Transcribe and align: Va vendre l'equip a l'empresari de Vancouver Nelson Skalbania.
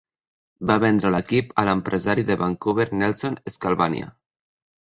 Va 0.69 0.77
vendre 0.83 1.11
l'equip 1.15 1.51
a 1.63 1.67
l'empresari 1.69 2.25
de 2.31 2.39
Vancouver 2.43 2.89
Nelson 3.03 3.39
Skalbania. 3.57 4.11